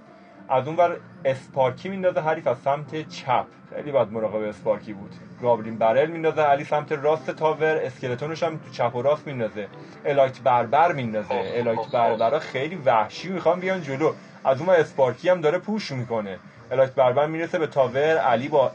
از 0.50 0.67
اون 0.67 0.76
بر 0.76 0.97
Sparky 1.25 1.88
میندازه 1.88 2.20
حریف 2.20 2.47
از 2.47 2.56
سمت 2.58 3.08
چپ. 3.08 3.44
خیلی 3.75 3.93
باید 3.93 4.12
مراقب 4.12 4.43
Sparky 4.42 4.92
بود. 4.93 5.14
goblin 5.42 5.78
barrel 5.78 6.10
میندازه 6.11 6.43
علی 6.43 6.64
سمت 6.64 6.93
راست 6.93 7.31
tower. 7.31 7.76
skeleton 7.76 8.29
ش 8.29 8.42
هم 8.43 8.56
تو 8.58 8.70
چپ 8.70 8.97
و 8.97 9.02
راست 9.02 9.26
میندازه. 9.26 9.69
elite 10.04 10.40
بربر 10.41 10.93
میندازه. 10.93 11.35
elite 11.54 11.90
بربرا 11.93 12.38
خیلی 12.38 12.75
وحشی 12.76 13.29
می‌خوان 13.29 13.61
بیان 13.61 13.82
جلو. 13.82 14.12
از 14.44 14.61
اون 14.61 14.69
sparky 14.69 15.28
هم 15.29 15.41
داره 15.41 15.58
push 15.58 15.92
می‌کنه. 15.93 16.38
elite 16.70 16.94
بربر 16.94 17.26
می‌رسه 17.26 17.58
به 17.58 17.67
tower. 17.66 18.16
علی 18.19 18.49
با 18.49 18.73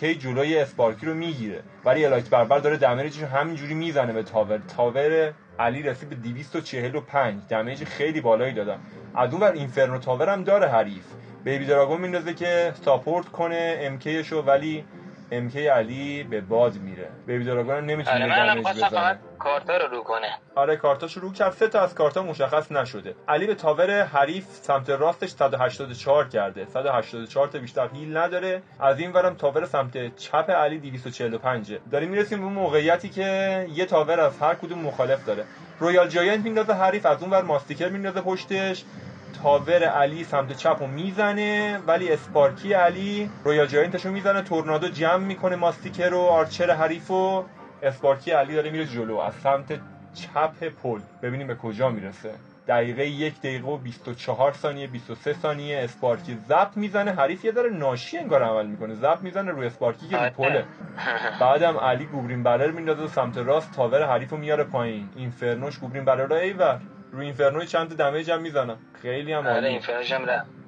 کی 0.00 0.14
جلوی 0.14 0.58
sparky 0.58 1.06
رو 1.06 1.14
می‌گیره. 1.14 1.62
ولی 1.84 2.04
elite 2.04 2.30
بربر 2.30 2.58
داره 2.58 2.76
damage 2.76 3.10
ش 3.10 3.22
همینجوری 3.22 3.74
می‌زنه 3.74 4.12
به 4.12 4.22
tower. 4.22 4.58
tower 4.76 5.32
علی 5.58 5.82
رسید 5.82 6.08
به 6.08 6.14
245 6.14 7.42
damage 7.48 7.84
خیلی 7.84 8.20
بالایی 8.20 8.52
دادن 8.54 8.78
از 9.14 9.30
اون 9.30 9.40
بر 9.40 9.52
inferno 9.52 9.98
tower 9.98 10.28
هم 10.28 10.44
داره 10.44 10.68
حریف. 10.68 11.04
baby 11.44 11.66
dragon 11.66 12.00
میندازه 12.00 12.34
که 12.34 12.74
support 12.84 13.28
کنه 13.28 13.78
MK 13.80 14.05
شو 14.05 14.42
ولی 14.42 14.84
MK 15.30 15.66
علی 15.66 16.22
به 16.22 16.40
باد 16.40 16.74
میره. 16.74 17.08
baby 17.26 17.44
dragon 17.44 17.86
نمی‌تونه 17.86 18.34
آره 18.34 18.54
من 18.54 18.62
فقط 18.72 19.18
کارتا 19.38 19.76
رو 19.76 19.88
رو 19.88 20.02
کنه. 20.02 20.38
آره 20.54 20.76
کارتاشو 20.76 21.20
رو 21.20 21.32
کرد. 21.32 21.52
سه 21.52 21.68
تا 21.68 21.80
از 21.80 21.94
کارتا 21.94 22.22
مشخص 22.22 22.72
نشده. 22.72 23.14
علی 23.28 23.46
به 23.46 23.54
tower 23.54 24.02
حریف 24.02 24.44
سمت 24.50 24.90
راستش 24.90 25.30
184 25.30 26.28
کرده. 26.28 26.66
184 26.66 27.48
تا 27.48 27.58
بیشتر 27.58 27.88
heal 27.92 28.16
نداره. 28.16 28.62
از 28.80 28.98
این 28.98 29.12
ورم 29.12 29.34
tower 29.34 29.66
سمت 29.66 30.16
چپ 30.16 30.50
علی 30.50 30.78
245 30.78 31.78
داریم 31.90 32.08
می‌رسیم 32.08 32.40
به 32.40 32.46
موقعیتی 32.46 33.08
که 33.08 33.66
یه 33.74 33.86
tower 33.86 34.20
از 34.20 34.38
هر 34.38 34.54
کدوم 34.54 34.78
مخالف 34.78 35.24
داره. 35.26 35.44
royal 35.80 36.08
giant 36.08 36.44
میندازه 36.44 36.72
حریف 36.72 37.06
از 37.06 37.22
اون 37.22 37.30
ور 37.30 37.42
musketeer 37.42 37.88
میندازه 37.88 38.20
پشتش. 38.20 38.84
tower 39.32 39.84
علی 39.84 40.24
سمت 40.24 40.52
چپ 40.52 40.76
رو 40.80 40.86
می‌زنه 40.86 41.78
ولی 41.86 42.12
sparky 42.12 42.72
علی 42.72 43.30
royal 43.44 43.66
giant 43.66 43.95
ش 43.95 44.06
رو 44.06 44.12
می‌زنه 44.12 44.42
tornado 44.42 44.88
جمع 44.88 45.24
می‌کنه 45.24 45.56
musketeer 45.56 46.08
رو 46.08 46.18
archer 46.18 46.70
حریف 46.70 47.10
و 47.10 47.44
sparky 47.82 48.30
علی 48.30 48.54
داره 48.54 48.70
میره 48.70 48.86
جلو. 48.86 49.16
از 49.16 49.34
سمت 49.42 49.80
چپ 50.14 50.64
پل. 50.82 51.00
ببینیم 51.22 51.46
به 51.46 51.54
کجا 51.54 51.88
می‌رسه. 51.88 52.30
دقیقه 52.68 53.06
یک 53.06 53.38
دقیقه 53.38 53.68
و 53.68 53.76
24 53.76 54.52
ثانیه 54.52 54.86
23 54.86 55.32
ثانیه 55.32 55.78
sparky 55.78 56.38
zap 56.48 56.68
می‌زنه. 56.76 57.10
حریف 57.12 57.44
یه 57.44 57.52
داره 57.52 57.70
ناشی 57.70 58.18
انگار 58.18 58.42
عمل 58.42 58.66
می‌کنه. 58.66 58.94
zap 58.94 59.18
می‌زنه 59.22 59.50
روی 59.50 59.66
sparky 59.66 60.08
که 60.08 60.16
رو 60.16 60.30
پله. 60.30 60.64
بعدم 61.40 61.76
علی 61.78 62.04
goblin 62.04 62.42
barrel 62.42 62.70
میندازه 62.70 63.08
سمت 63.08 63.38
راست 63.38 63.72
tower 63.72 64.06
حریف 64.06 64.30
رو 64.30 64.36
میاره 64.36 64.64
پایین. 64.64 65.08
inferno 65.16 65.30
ش 65.30 65.78
goblin 65.78 66.04
barrel 66.04 66.26
رو 66.26 66.34
ایور. 66.34 66.80
روی 67.12 67.24
inferno 67.24 67.61
ی 67.61 67.66
چند 67.66 67.88
تا 67.88 67.94
damage 67.94 68.30
هم 68.30 68.40
می‌زنم. 68.42 68.76
خیلی 69.02 69.32
هم 69.32 69.46
آره 69.46 69.68
inferno 69.68 70.02
ش 70.02 70.12
هم 70.12 70.26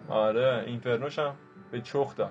آره 0.08 0.62
inferno 0.66 1.06
ش 1.06 1.18
هم 1.18 1.32
به 1.72 1.80
چخ 1.80 2.16
داد. 2.16 2.30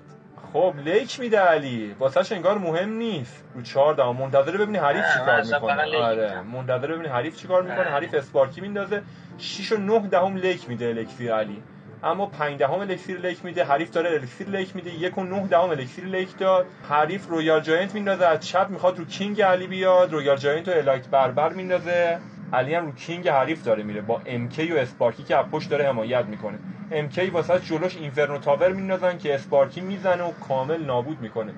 خب 0.53 0.73
leak 0.85 1.19
میده 1.19 1.39
علی. 1.39 1.95
واسهش 1.99 2.31
انگار 2.31 2.57
مهم 2.57 2.89
نیست. 2.93 3.43
رو 3.55 3.61
چهار 3.61 3.93
دهم. 3.93 4.15
منتظره 4.15 4.57
ببینی 4.57 4.77
حریف 4.77 5.05
چیکار 5.13 5.41
می‌کنه. 5.41 5.97
آره. 5.97 6.41
منتظره 6.41 6.95
ببینی 6.95 7.07
حریف 7.07 7.35
چیکار 7.35 7.63
می‌کنه. 7.63 7.83
حریف 7.83 8.13
sparky 8.13 8.61
میندازه. 8.61 9.01
6 9.37 9.71
و 9.71 9.77
9 9.77 10.07
دهم 10.07 10.35
leak 10.37 10.69
میده 10.69 10.85
elixir 10.87 11.33
علی. 11.33 11.63
اما 12.03 12.25
5 12.25 12.59
دهم 12.59 12.79
elixir 12.79 13.19
leak 13.19 13.45
میده. 13.45 13.63
حریف 13.63 13.91
داره 13.91 14.09
elixir 14.09 14.49
leak 14.49 14.75
میده. 14.75 14.89
1 14.93 15.17
و 15.17 15.23
9 15.23 15.47
دهم 15.47 15.69
elixir 15.69 16.05
leak 16.05 16.37
داد. 16.37 16.65
حریف 16.89 17.27
royal 17.27 17.61
giant 17.61 17.93
میندازه. 17.93 18.25
از 18.25 18.47
چپ 18.47 18.67
می‌خواد 18.69 18.97
رو 18.97 19.05
king 19.05 19.41
علی 19.41 19.67
بیاد. 19.67 20.13
royal 20.13 20.37
giant 20.37 20.67
و 20.67 20.71
elite 20.71 21.07
بربر 21.07 21.53
میندازه. 21.53 22.19
علی 22.53 22.75
هم 22.75 22.85
رو 22.85 22.91
king 22.91 23.27
حریف 23.27 23.63
داره 23.63 23.83
میره. 23.83 24.01
با 24.01 24.21
MK 24.25 24.71
و 24.71 24.75
sparky 24.77 25.23
که 25.23 25.37
از 25.37 25.45
پشت 25.45 25.69
داره 25.69 25.87
حمایت 25.87 26.25
می‌کنه. 26.25 26.57
MK 26.91 27.19
واسه 27.33 27.59
جلوش 27.59 27.97
inferno 27.97 28.37
tower 28.37 28.71
میندازن 28.71 29.17
که 29.17 29.35
sparky 29.35 29.81
می‌زنه 29.81 30.23
و 30.23 30.31
کامل 30.47 30.85
نابود 30.85 31.21
می‌کنه. 31.21 31.53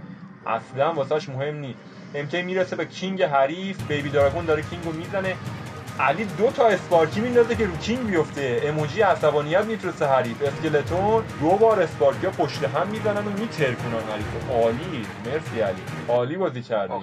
اصلا 0.48 0.94
واسهش 0.94 1.30
مهم 1.30 1.56
نیست. 1.56 1.80
MK 2.14 2.36
می‌رسه 2.36 2.76
به 2.76 2.86
king 2.86 3.24
حریف. 3.24 3.84
baby 3.88 4.10
dragon 4.10 4.46
داره 4.46 4.62
king 4.62 4.86
رو 4.86 4.92
می‌زنه. 4.92 5.36
علی 6.00 6.26
دو 6.26 6.52
تا 6.52 6.68
sparky 6.68 7.22
میندازه 7.22 7.56
که 7.56 7.66
رو 7.66 7.76
king 7.76 8.08
بیفته. 8.08 8.62
emoji 8.64 9.02
عصبانیت 9.02 9.66
میترسه 9.66 10.08
حریف. 10.08 10.42
skeleton 10.42 11.24
دو 11.42 11.50
بار 11.50 11.82
sparky 11.82 12.28
پشت 12.28 12.64
هم 12.64 12.88
می‌زنن 12.88 13.28
و 13.28 13.30
میترکونن. 13.40 14.04
حریف 14.14 14.50
عالی. 14.52 15.06
مرسی 15.26 15.62
علی. 15.62 15.82
عالی 16.08 16.38
بازی 16.38 16.62
کردی. 16.62 16.94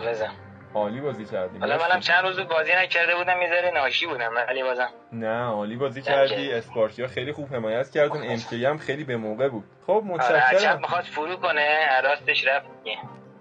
عالی 0.78 1.00
بازی 1.00 1.24
کردی 1.24 1.58
حالا 1.58 1.78
منم 1.78 2.00
چند 2.00 2.24
روز 2.24 2.40
بازی 2.40 2.72
نکرده 2.82 3.16
بودم 3.16 3.38
می‌ذاره 3.38 3.70
ناشی 3.74 4.06
بودم 4.06 4.30
ولی 4.48 4.62
بازم. 4.62 4.88
نه 5.12 5.42
عالی 5.44 5.76
بازی 5.76 6.02
کردی. 6.02 6.52
اسپارکیا 6.52 7.06
خیلی 7.06 7.32
خوب 7.32 7.54
حمایت 7.54 7.90
کردن 7.90 8.22
ام 8.22 8.60
هم 8.64 8.78
خیلی 8.78 9.04
به 9.04 9.16
موقع 9.16 9.48
بود. 9.48 9.64
خب 9.86 10.02
متشکرم. 10.06 10.70
آره 10.70 10.76
می‌خواد 10.76 11.04
فرو 11.04 11.36
کنه 11.36 12.00
راستش 12.00 12.46
رفت 12.46 12.66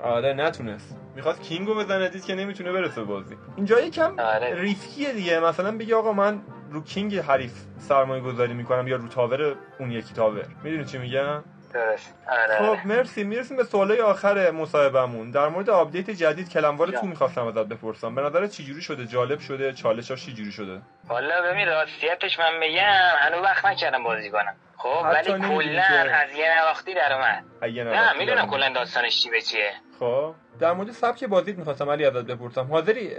آره 0.03 0.33
نتونست. 0.33 0.97
می‌خواست 1.15 1.41
کینگو 1.41 1.75
بزنه 1.75 2.09
دید 2.09 2.25
که 2.25 2.35
نمی‌تونه 2.35 2.71
برسه 2.71 3.03
بازی. 3.03 3.35
اینجا 3.55 3.79
یکم 3.79 4.19
آره. 4.19 4.61
ریسکیه 4.61 5.13
دیگه. 5.13 5.39
مثلا 5.39 5.77
بگی 5.77 5.93
آقا 5.93 6.13
من 6.13 6.41
رو 6.71 6.83
کینگ 6.83 7.15
حریف 7.15 7.53
سرمایه 7.77 8.21
گذاری 8.21 8.53
می‌کنم 8.53 8.87
یا 8.87 8.95
رو 8.95 9.07
تاور 9.07 9.55
اون 9.79 9.91
یکی 9.91 10.13
تاور. 10.13 10.45
می‌دونی 10.63 10.85
چی 10.85 10.97
میگم؟ 10.97 11.43
درست 11.73 12.13
آره 12.29 12.57
آره. 12.57 12.75
خب 12.75 12.87
مرسی. 12.87 13.23
می‌رسیم 13.23 13.57
به 13.57 13.63
سوالای 13.63 14.01
آخر 14.01 14.51
مصاحبهمون. 14.51 15.31
در 15.31 15.47
مورد 15.47 15.69
update 15.69 16.09
جدید 16.09 16.49
clan 16.49 16.71
war 16.71 16.87
two. 16.87 17.05
می‌خواستم 17.05 17.47
ازت 17.47 17.65
بپرسم. 17.67 18.15
به 18.15 18.47
چی 18.47 18.63
جوری 18.63 18.81
شده؟ 18.81 19.05
جالب 19.05 19.39
شده؟ 19.39 19.73
چالشاش 19.73 20.25
چی 20.25 20.33
جوری 20.33 20.51
شده؟ 20.51 20.81
والا 21.07 21.41
ببین 21.41 21.67
راستیتش 21.67 22.39
من 22.39 22.59
بگم 22.61 23.15
هنوز 23.17 23.43
وقت 23.43 23.65
نکردم 23.65 24.03
بازی 24.03 24.29
کنم. 24.29 24.55
خب 24.77 25.01
ولی 25.03 25.33
کلا 25.33 25.83
از 26.13 26.33
یه 26.35 26.59
نواختی 26.59 26.93
در 26.93 27.13
اومد. 27.13 27.43
نه 27.61 28.13
می‌دونم 28.13 28.49
کلا 28.49 28.69
داستانش 28.69 29.23
چی 29.23 29.29
به 29.29 29.41
چیه. 29.41 29.71
خب 29.99 30.33
در 30.59 30.73
مورد 30.73 30.91
سبک 30.91 31.23
بازیت 31.23 31.57
می‌خواستم 31.57 31.89
علی 31.89 32.05
ازت 32.05 32.25
بپرسم. 32.25 32.63
حاضری 32.63 33.15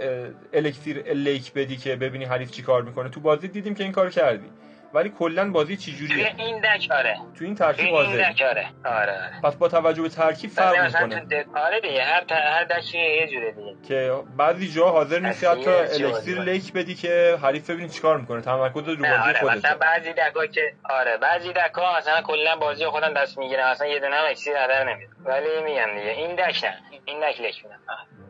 elixir 0.53 1.13
leak 1.13 1.53
بدی 1.53 1.77
که 1.77 1.95
ببینی 1.95 2.25
حریف 2.25 2.51
چی 2.51 2.61
کار 2.61 2.81
می‌کنه؟ 2.81 3.09
تو 3.09 3.19
بازی 3.19 3.47
دیدیم 3.47 3.75
که 3.75 3.83
این 3.83 3.91
کار 3.91 4.09
کردی. 4.09 4.51
ولی 4.93 5.09
کلا 5.19 5.51
بازی 5.51 5.77
چی 5.77 5.97
توی 5.97 6.07
جوریه 6.07 6.33
این 6.37 6.59
deck 6.61 6.87
آره. 6.91 7.13
تو 7.15 7.45
این 7.45 7.55
توی 7.55 7.67
ترکیب 7.67 7.85
این 7.85 7.93
واضحه 7.93 8.31
deck 8.33 8.41
آره. 8.41 8.67
آره 8.85 9.11
آره. 9.11 9.41
پس 9.43 9.55
با 9.55 9.67
توجه 9.67 10.01
به 10.01 10.09
ترکیب 10.09 10.49
فرق 10.49 10.75
مثلا 10.75 11.05
می‌کنه. 11.05 11.21
تو 11.21 11.25
deck 11.27 11.57
آره 11.57 11.79
دیگه 11.81 12.03
هر 12.03 12.23
ت... 12.23 12.31
هر 12.31 12.63
deck 12.63 12.90
ی 12.90 12.97
یه 12.97 13.27
جوره 13.27 13.51
دیگه. 13.51 13.75
که 13.87 14.13
بعضی 14.37 14.67
جا 14.67 14.89
حاضر 14.89 15.19
نیستی 15.19 15.45
حتی 15.45 15.69
elixir 15.69 16.41
leak 16.41 16.73
بدی 16.73 16.95
که 16.95 17.37
حریف 17.43 17.69
ببینی 17.69 17.89
چیکار 17.89 18.17
می‌کنه 18.17 18.41
تمرکز 18.41 18.87
رو 18.87 18.95
بازی 18.95 19.05
آره 19.11 19.39
خودت. 19.39 19.55
مثلا 19.55 19.77
بعضی 19.77 20.13
deck 20.13 20.39
ا 20.39 20.45
که 20.47 20.73
آره 20.89 21.17
بعضی 21.17 21.53
deck 21.53 21.88
ا 21.88 21.97
مثلا 21.97 22.21
کلا 22.21 22.55
بازی 22.55 22.83
رو 22.83 22.91
خودم 22.91 23.13
دست 23.13 23.37
می‌گیرم 23.37 23.69
مثلا 23.71 23.87
یه 23.87 23.99
دونه 23.99 24.15
هم 24.15 24.25
اکسیر 24.29 24.53
هدر 24.57 24.89
نمیده. 24.93 25.11
ولی 25.25 25.63
میگم 25.63 25.99
دیگه 25.99 26.11
این 26.11 26.35
deck 26.35 26.63
نه 26.63 26.73
این 27.05 27.19
deck 27.19 27.41
leak 27.41 27.63
میدم 27.65 27.79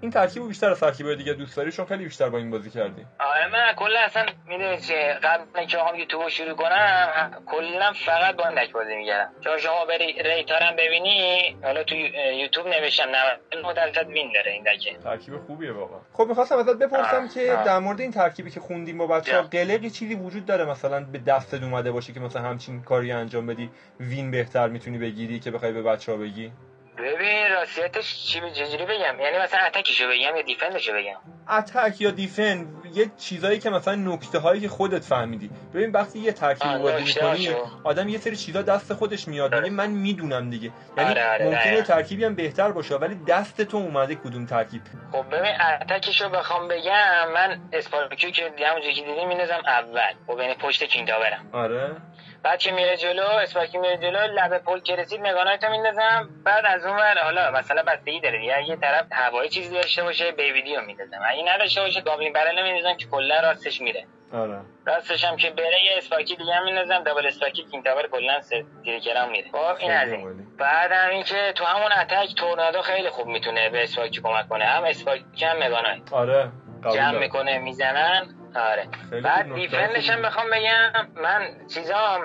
این 0.02 0.12
ترکیب 0.12 0.48
بیشتر 0.48 0.70
از 0.70 0.80
ترکیب 0.80 1.14
دیگه 1.16 1.34
دوست 1.34 1.58
داری 1.58 1.72
چون 1.72 1.86
خیلی 1.86 2.04
بیشتر 2.04 2.30
با 2.30 2.38
این 2.38 2.52
بازی 2.52 2.70
کردی. 2.70 3.06
آره 3.20 3.48
من 3.48 3.74
کلا 3.76 4.00
اصلا 4.00 4.26
می‌دونی 4.48 4.78
چه 4.82 5.20
قبل 5.24 5.44
اینکه 5.60 5.78
بخوام 5.78 5.96
یوتیوب 5.96 6.22
رو 6.24 6.30
شروع 6.30 6.54
کنم 6.54 7.32
کلا 7.46 7.94
فقط 8.06 8.36
با 8.36 8.48
این 8.48 8.64
دک 8.64 8.72
بازی 8.72 8.96
می‌کردم 8.96 9.32
چون 9.42 9.58
شما 9.58 9.86
بری 9.86 10.24
ریتارم 10.24 10.76
ببینی 10.76 11.58
حالا 11.64 11.84
تو 11.84 11.96
یوتیوب 11.96 12.68
نوشتم 12.68 13.10
99 13.52 13.74
درصد 13.74 14.08
وین 14.08 14.32
داره 14.34 14.52
این 14.52 14.64
دکه. 14.64 14.98
ترکیب 15.04 15.38
خوبیه 15.38 15.72
واقعا. 15.72 16.00
خب 16.14 16.28
می‌خواستم 16.28 16.58
ازت 16.58 16.78
بپرسم 16.78 17.24
آه، 17.24 17.34
که 17.34 17.54
آه. 17.54 17.64
در 17.64 17.80
مورد 17.80 18.02
این 18.02 18.12
ترکیبی 18.12 18.52
که 18.52 18.60
خوندیم 18.60 18.98
با 18.98 19.22
جان. 19.22 19.42
قلقی 19.42 19.90
چیزی 19.90 20.16
وجود 20.16 20.46
داره 20.46 20.66
مثلا 20.66 21.04
به 21.04 21.18
دستت 21.18 21.64
اومده 21.64 21.92
باشه 21.92 22.14
که 22.14 22.20
مثلا 22.20 22.42
همچین 22.42 22.82
کاری 22.82 23.12
انجام 23.12 23.48
بدی 23.48 23.70
وین 24.00 24.32
بهتر 24.32 24.68
می‌تونی 24.68 24.98
بگیری 24.98 25.40
که 25.40 25.52
بخوای 25.52 25.72
به 25.72 25.82
بچه 25.82 26.12
ها 26.12 26.18
بگی؟ 26.18 26.52
ببین 27.00 27.52
راستیتش 27.52 28.26
چی 28.26 28.42
چجوری 28.54 28.86
بگم؟ 28.86 29.20
یعنی 29.20 29.38
مثلا 29.38 29.60
اتکشو 29.60 30.08
بگم 30.08 30.36
یا 30.36 30.42
دیفندشو 30.42 30.94
بگم؟ 30.94 31.18
attack 31.50 32.02
یا 32.02 32.12
defend 32.12 32.68
یه 32.94 33.12
چیزایی 33.18 33.60
که 33.60 33.70
مثلا 33.70 33.96
نکته 33.96 34.40
هایی 34.40 34.62
که 34.62 34.70
خودت 34.70 35.04
فهمیدی. 35.04 35.50
ببین 35.74 35.92
وقتی 35.92 36.20
یه 36.20 36.32
ترکیب 36.32 36.78
بازی 36.78 37.04
نکته 37.04 37.32
می‌کنی 37.32 37.48
هاشو. 37.48 37.66
آدم 37.84 38.10
یه 38.10 38.18
سری 38.18 38.36
چیزا 38.36 38.62
دست 38.62 38.94
خودش 38.94 39.28
میاد. 39.28 39.56
میگه 39.56 39.70
من 39.70 39.90
می‌دونم 39.90 40.50
دیگه. 40.50 40.72
یعنی 40.98 41.10
آره، 41.10 41.30
آره، 41.30 41.46
ممکنه. 41.46 41.82
ترکیبی 41.82 42.26
هم 42.26 42.36
بهتر 42.36 42.72
باشه 42.72 42.96
ولی 42.96 43.16
دست 43.28 43.62
تو 43.62 43.78
اومده 43.78 44.16
کدوم 44.16 44.46
ترکیب. 44.46 44.82
خب 45.12 45.26
ببین 45.36 45.52
attack 45.82 46.14
شو 46.14 46.30
بخوام 46.30 46.68
بگم 46.68 47.32
من 47.34 47.60
sparky 47.74 48.22
و 48.22 48.30
که 48.30 48.52
همونجوری 48.68 48.94
که 48.94 49.02
دیدیم 49.02 49.28
میندازم 49.28 49.62
اول. 49.68 50.14
خب 50.28 50.40
یعنی 50.40 50.54
پشت 50.54 50.84
king 50.84 51.08
tower 51.08 51.43
م 51.43 51.50
آره. 51.52 51.96
بعد 52.44 52.60
که 52.60 52.72
میره 52.72 52.98
جلو 52.98 53.24
sparky 53.24 53.78
میره 53.78 53.98
جلو 53.98 54.20
لب 54.20 54.58
پل 54.58 54.80
که 54.80 54.96
رسید 54.96 55.22
mega 55.22 55.39
knight 55.39 55.65
و 55.65 55.70
میندازم. 55.70 56.30
بعد 56.44 56.66
از 56.66 56.86
اون 56.86 56.96
ور 56.96 57.24
حالا 57.24 57.52
مثلا 57.52 57.84
بستگی 57.84 58.20
داره 58.20 58.40
دیگه. 58.40 58.58
اگه 58.58 58.76
طرف 58.76 59.06
هوایی 59.12 59.50
چیزی 59.50 59.76
داشته 59.76 60.04
باشه 60.04 60.32
baby 60.32 60.65
D 60.65 60.73
و 60.73 60.82
میندازم. 60.82 61.20
اگه 61.26 61.54
نداشته 61.54 61.82
باشه 61.82 62.02
goblin 62.02 62.34
barrel 62.34 62.64
میندازم 62.64 62.98
که 62.98 63.06
کلا 63.06 63.40
راستش 63.40 63.82
میره. 63.82 64.06
آره. 64.34 64.60
راستش 64.86 65.24
هم 65.24 65.36
که 65.36 65.50
بره 65.50 65.84
یه 65.86 65.98
sparky 65.98 66.36
دیگه 66.36 66.54
هم 66.54 66.64
میندازم. 66.66 67.04
double 67.04 67.28
sparky 67.28 67.66
king 67.72 67.86
tower 67.86 68.08
کلا 68.08 68.40
تیرکرام 68.84 69.32
میره. 69.32 69.50
خب 69.52 69.76
این 69.80 69.92
از 69.92 70.12
این. 70.12 70.48
بعد 70.58 70.92
هم 70.92 71.10
این 71.10 71.24
که 71.24 71.54
تو 71.56 71.66
همون 71.66 71.92
attack 71.92 72.36
tornado 72.36 72.82
خیلی 72.82 73.10
خوب 73.10 73.28
می‌تونه 73.28 73.70
به 73.70 73.84
sparky 73.84 74.22
کمک 74.22 74.50
کنه. 74.50 74.66
هم 74.66 74.84
sparky 74.84 75.46
هم 75.46 75.58
mega 75.58 75.80
knight 75.80 76.14
آره 76.14 76.52
جمع. 76.94 77.20
می‌کنه 77.20 77.58
می‌زنن. 77.58 78.36
آره. 78.56 78.88
بعد 79.24 79.54
defend 79.56 79.96
ش 79.96 80.10
هم. 80.10 80.22
بخوام 80.22 80.46
بگم 80.50 81.08
من 81.24 81.68
چیزام 81.74 82.22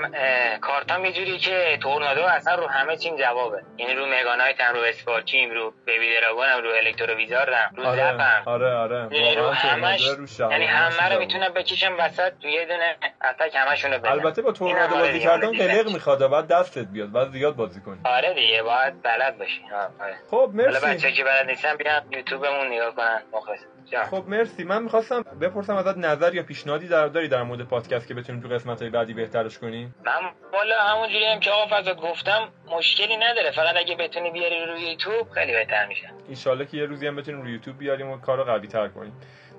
کارتام 0.60 1.04
یه 1.04 1.12
جوری 1.12 1.38
که 1.38 1.78
tornado 1.82 2.22
اصلا 2.22 2.54
رو 2.54 2.66
همه 2.66 2.96
چیم 2.96 3.16
جوابه. 3.16 3.62
یعنی 3.78 3.94
رو 3.94 4.06
mega 4.06 4.28
knight 4.28 4.60
هم 4.60 4.74
رو 4.74 4.80
sparky 4.80 5.40
م 5.40 5.50
رو 5.50 5.72
baby 5.86 6.14
dragon 6.20 6.46
هم 6.46 6.62
رو 6.62 6.70
electro 6.70 7.14
wizard 7.16 7.63
م 7.63 7.70
رو 7.76 7.86
آره 7.86 8.12
zap 8.12 8.35
م 8.35 8.42
آره 8.46 8.74
آره. 8.74 9.08
یعنی 9.10 9.34
رو 9.34 9.50
همش 9.50 10.00
یعنی 10.38 10.64
همه 10.66 11.08
رو. 11.14 11.18
می‌تونم 11.18 11.52
بکشم 11.52 11.96
وسط 11.98 12.32
تو 12.42 12.48
یه 12.48 12.66
دونه 12.66 12.96
اتک 13.24 13.54
همشون 13.54 13.92
رو 13.92 13.98
بدم 13.98 14.12
البته 14.12 14.42
با 14.42 14.52
تورنادو 14.52 14.94
آره 14.94 15.06
بازی 15.06 15.20
کردن 15.20 15.52
قلق. 15.52 15.92
می‌خواد 15.92 16.30
بعد 16.30 16.48
دستت 16.48 16.86
بیاد 16.86 17.12
بعد 17.12 17.28
زیاد 17.30 17.56
بازی 17.56 17.80
کنی. 17.80 17.98
آره 18.04 18.34
دیگه 18.34 18.62
باید 18.62 19.02
بلد 19.02 19.38
باشی. 19.38 19.60
آره. 20.00 20.14
خب 20.30 20.50
مرسی. 20.54 20.86
بچه 20.86 21.12
که 21.12 21.24
بلد 21.24 21.46
نیستن 21.46 21.76
بیان 21.76 22.02
یوتیوبمون 22.10 22.66
نگاه 22.66 22.94
کنن. 22.94 23.22
مخلص 23.32 23.58
جان. 23.90 24.04
خب 24.04 24.24
مرسی. 24.28 24.64
من 24.64 24.82
می‌خواستم 24.82 25.22
بپرسم 25.40 25.76
ازت 25.76 25.96
نظر 25.96 26.34
یا 26.34 26.42
پیشنهادی 26.42 26.88
در 26.88 27.08
داری 27.08 27.28
در 27.28 27.42
مورد 27.42 27.62
پادکست 27.62 28.08
که 28.08 28.14
بتونیم 28.14 28.42
تو 28.42 28.48
قسمت 28.48 28.82
های 28.82 28.90
بعدی 28.90 29.14
بهترش 29.14 29.58
کنیم؟ 29.58 29.94
من 30.04 30.12
والا 30.52 30.82
همونجوری 30.82 31.24
هم 31.24 31.40
که 31.40 31.50
آقا 31.50 31.94
گفتم 31.94 32.48
مشکلی 32.76 33.16
نداره. 33.16 33.50
فقط 33.50 33.76
اگه 33.76 33.96
بتونی 33.96 34.30
بیاری 34.30 34.66
روی 34.66 34.80
یوتیوب 34.80 35.30
خیلی 35.30 35.52
بهتر 35.52 35.86
میشه. 35.86 36.10
ایشالله 36.28 36.66
که 36.66 36.76
یه 36.76 36.86
روزی 36.86 37.06
هم 37.06 37.16
بتونیم 37.16 37.42
روی 37.42 37.52
یوتیوب 37.52 37.78
بیاریم 37.78 38.10
و 38.10 38.18
کارو 38.18 38.44
قوی 38.44 38.68
تر 38.68 38.88
کنیم. 38.88 39.12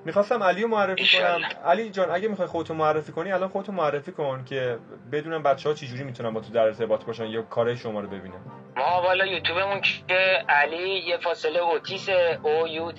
می‌خواستم 0.05 0.44
علی 0.44 0.62
رو 0.62 0.67
معرفی 0.67 0.96
کنم. 0.96 1.03
ایشالله. 1.03 1.48
علی 1.48 1.89
جان 1.89 2.12
اگه 2.12 2.27
می‌خوای 2.27 2.48
خودتو 2.48 2.74
معرفی 2.74 3.12
کنی 3.12 3.32
الان 3.32 3.50
خودتو 3.50 3.72
معرفی 3.72 4.12
کن 4.12 4.46
که 4.46 4.77
بدونم 5.12 5.44
بچه 5.44 5.70
ها 5.70 5.75
چجوری 5.75 6.03
می‌تونن 6.03 6.34
با 6.34 6.41
تو 6.41 6.53
در 6.53 6.62
ارتباط 6.62 7.05
باشن 7.05 7.25
یا 7.25 7.41
کارهای 7.41 7.77
شما 7.77 8.00
رو 8.00 8.08
ببینن. 8.08 8.41
ما 8.75 9.01
والا 9.01 9.25
یوتیوبمون 9.25 9.82
که 10.08 10.44
علی 10.50 11.00
یه 11.00 11.17
فاصله 11.17 11.60
Outis 11.60 12.10
O 12.44 12.68
U 12.68 12.92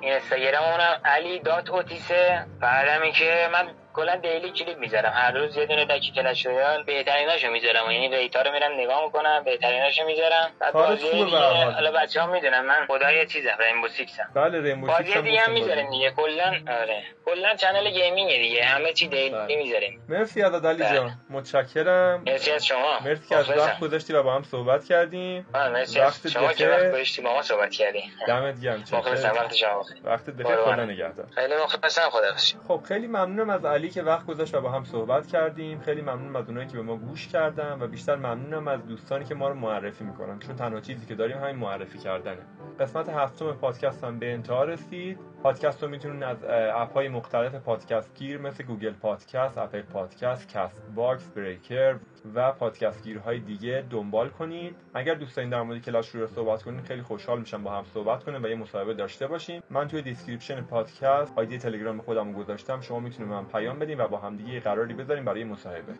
تیس 0.00 0.02
این 0.02 0.12
اینستاگراممون 0.12 0.80
هم 0.80 1.00
علی 1.04 1.38
dot 1.38 1.70
Outis 1.70 2.24
ه. 2.24 2.46
بعدم 2.60 3.12
که 3.12 3.48
من 3.52 3.74
کلا 3.96 4.16
daily 4.16 4.50
کلیپ 4.52 4.78
می‌ذارم. 4.78 5.12
هر 5.14 5.30
روز 5.30 5.56
یه 5.56 5.66
دونه 5.66 5.84
deck 5.84 6.06
ی 6.06 6.12
Clash 6.12 6.46
Royale 6.46 6.82
بهتریناشو 6.82 7.50
می‌ذارم. 7.50 7.90
یعنی 7.90 8.16
ریتا 8.16 8.42
رو 8.42 8.52
میرم 8.52 8.72
نگاه 8.72 9.04
می‌کنم 9.04 9.42
بهتریناشو 9.44 10.04
می‌ذارم. 10.04 10.50
بعد 10.60 10.72
بازی 10.72 11.10
دیگه. 11.10 11.36
حالا 11.36 11.92
بچه‌ها 11.92 12.26
می‌دونن 12.26 12.60
من 12.60 12.86
خدای 12.88 13.26
چیزم 13.26 13.56
Rainbow 13.60 13.88
Six 13.88 14.20
م 14.20 14.30
بله 14.34 14.60
Rainbow 14.60 14.86
بازی 14.86 15.04
سیکس 15.04 15.16
هم 15.16 15.22
دیگه 15.22 15.40
هم. 15.40 15.52
می‌ذاریم 15.52 15.90
دیگه. 15.90 16.10
کلا 16.10 16.54
آره. 16.68 17.02
کلا 17.24 17.54
channel 17.54 17.90
gaming 17.90 18.30
دیگه. 18.30 18.64
همه 18.64 18.92
چی 18.92 19.08
بله. 19.08 19.46
daily 19.46 19.56
می‌ذاریم. 19.56 20.06
مرسی 20.08 20.42
ازت 20.42 20.64
علی 20.64 20.82
بله. 20.82 20.94
جان. 20.94 21.12
متشکرم. 21.30 22.22
مرسی 22.26 22.50
از 22.52 22.66
شما. 22.66 23.00
مرسی 23.04 23.28
که 23.28 23.36
از. 23.36 23.50
وقت 23.50 23.80
گذاشتی 23.80 24.12
و 24.12 24.22
با 24.22 24.34
هم 24.34 24.42
صحبت 24.42 24.84
کردیم. 24.84 25.46
مرسی 25.54 26.00
وقتت 26.00 26.26
از 26.26 26.32
شما 26.32 26.52
که. 26.52 26.68
وقت 26.68 26.88
گذاشتی 26.88 27.22
با 27.22 27.32
ما 27.32 27.42
صحبت 27.42 27.70
کردی. 27.70 28.02
دمت 28.26 28.60
گرم. 28.60 28.84
مخلصم. 28.92 29.30
چکر 29.30 29.42
وقت 29.42 29.54
شما 29.54 29.84
وقتت 30.04 30.30
بخیر. 30.30 30.56
خدا. 30.56 30.84
نگهدار. 30.84 31.26
خیلی 31.34 31.54
مخلصم. 31.54 32.10
خدا. 32.10 32.32
خب 32.68 32.80
خیلی 32.88 33.06
ممنونم 33.06 33.50
از 33.50 33.64
علی 33.64 33.85
که 33.90 34.02
وقت 34.02 34.26
گذاشت 34.26 34.54
و 34.54 34.60
با 34.60 34.70
هم 34.70 34.84
صحبت 34.84 35.26
کردیم. 35.26 35.80
خیلی 35.80 36.00
ممنونم 36.00 36.36
از 36.36 36.48
اونایی 36.48 36.68
که 36.68 36.76
به 36.76 36.82
ما 36.82 36.96
گوش 36.96 37.28
کردن 37.28 37.78
و 37.80 37.86
بیشتر 37.86 38.16
ممنونم 38.16 38.68
از 38.68 38.86
دوستانی 38.86 39.24
که 39.24 39.34
ما 39.34 39.48
رو 39.48 39.54
معرفی 39.54 40.04
می‌کنن 40.04 40.38
چون 40.38 40.56
تنها 40.56 40.80
چیزی 40.80 41.06
که 41.06 41.14
داریم 41.14 41.38
همین 41.38 41.56
معرفی 41.56 41.98
کردنه. 41.98 42.42
قسمت 42.80 43.08
هفتم 43.08 43.52
پادکست 43.52 44.04
هم 44.04 44.18
به 44.18 44.32
انتها 44.32 44.64
رسید. 44.64 45.18
پادکست 45.42 45.82
رو 45.82 45.88
می‌تونید 45.88 46.22
از 46.22 46.36
app 46.74 46.92
های 46.92 47.08
مختلف 47.08 47.54
پادکست 47.54 48.14
گیر 48.14 48.40
مثل 48.40 48.64
Google 48.64 48.92
Podcast، 48.92 49.58
Apple 49.58 49.82
Podcast، 49.82 50.48
Castbox، 50.48 51.28
Breaker 51.28 51.96
و 52.34 52.52
پادکست 52.52 53.04
گیرهای 53.04 53.38
دیگه 53.38 53.84
دنبال 53.90 54.28
کنید. 54.28 54.76
اگر 54.94 55.14
دوست 55.14 55.36
دارین 55.36 55.50
در 55.50 55.62
مورد 55.62 55.82
Clash 55.82 56.16
Royale 56.16 56.26
صحبت 56.26 56.62
کنید 56.62 56.84
خیلی 56.84 57.02
خوشحال 57.02 57.40
میشم 57.40 57.64
با 57.64 57.70
هم 57.70 57.84
صحبت 57.84 58.24
کنیم 58.24 58.42
و 58.42 58.46
یه 58.46 58.54
مصاحبه 58.54 58.94
داشته 58.94 59.26
باشیم. 59.26 59.62
من 59.70 59.88
توی 59.88 60.02
description 60.02 60.60
پادکست 60.60 61.32
ID 61.36 61.58
تلگرام 61.58 62.00
خودم 62.00 62.32
گذاشتم. 62.32 62.80
شما 62.80 63.00
می‌تونید 63.00 63.32
من 63.32 63.44
پیام 63.44 63.75
بدین 63.78 64.00
و 64.00 64.08
با 64.08 64.18
هم 64.18 64.36
دیگه 64.36 64.52
یه 64.54 64.60
قراری 64.60 64.94
بذاریم 64.94 65.24
برای 65.24 65.44
مصاحبه. 65.44 65.92